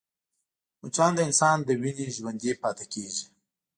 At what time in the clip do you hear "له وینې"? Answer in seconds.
1.67-2.07